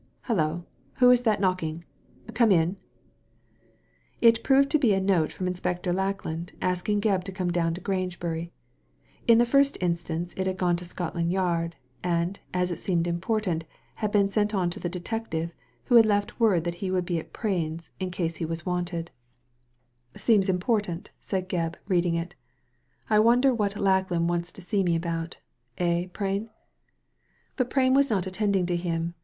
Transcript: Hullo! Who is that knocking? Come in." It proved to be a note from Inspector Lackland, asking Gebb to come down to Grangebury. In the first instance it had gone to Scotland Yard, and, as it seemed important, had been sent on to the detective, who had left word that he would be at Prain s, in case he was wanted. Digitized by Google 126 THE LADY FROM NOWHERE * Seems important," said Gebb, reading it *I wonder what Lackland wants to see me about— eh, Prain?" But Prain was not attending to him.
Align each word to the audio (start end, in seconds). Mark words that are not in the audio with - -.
Hullo! 0.23 0.65
Who 0.95 1.11
is 1.11 1.21
that 1.21 1.39
knocking? 1.39 1.85
Come 2.33 2.51
in." 2.51 2.77
It 4.19 4.41
proved 4.43 4.71
to 4.71 4.79
be 4.79 4.95
a 4.95 4.99
note 4.99 5.31
from 5.31 5.45
Inspector 5.45 5.93
Lackland, 5.93 6.53
asking 6.59 7.01
Gebb 7.01 7.23
to 7.25 7.31
come 7.31 7.51
down 7.51 7.75
to 7.75 7.81
Grangebury. 7.81 8.49
In 9.27 9.37
the 9.37 9.45
first 9.45 9.77
instance 9.79 10.33
it 10.35 10.47
had 10.47 10.57
gone 10.57 10.75
to 10.77 10.85
Scotland 10.85 11.31
Yard, 11.31 11.75
and, 12.03 12.39
as 12.51 12.71
it 12.71 12.79
seemed 12.79 13.05
important, 13.05 13.63
had 14.01 14.11
been 14.11 14.27
sent 14.27 14.55
on 14.55 14.71
to 14.71 14.79
the 14.79 14.89
detective, 14.89 15.53
who 15.85 15.97
had 15.97 16.07
left 16.07 16.39
word 16.39 16.63
that 16.63 16.73
he 16.81 16.89
would 16.89 17.05
be 17.05 17.19
at 17.19 17.31
Prain 17.31 17.75
s, 17.75 17.91
in 17.99 18.09
case 18.09 18.37
he 18.37 18.43
was 18.43 18.65
wanted. 18.65 19.11
Digitized 19.35 20.13
by 20.15 20.17
Google 20.17 20.17
126 20.17 20.17
THE 20.17 20.17
LADY 20.17 20.17
FROM 20.17 20.17
NOWHERE 20.17 20.17
* 20.17 20.17
Seems 20.25 20.49
important," 20.49 21.09
said 21.21 21.47
Gebb, 21.47 21.75
reading 21.87 22.15
it 22.15 22.33
*I 23.07 23.19
wonder 23.19 23.53
what 23.53 23.77
Lackland 23.77 24.27
wants 24.27 24.51
to 24.53 24.63
see 24.63 24.81
me 24.81 24.95
about— 24.95 25.37
eh, 25.77 26.07
Prain?" 26.11 26.49
But 27.55 27.69
Prain 27.69 27.93
was 27.93 28.09
not 28.09 28.25
attending 28.25 28.65
to 28.65 28.75
him. 28.75 29.13